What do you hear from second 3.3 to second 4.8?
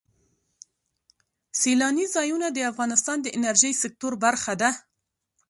انرژۍ سکتور برخه ده.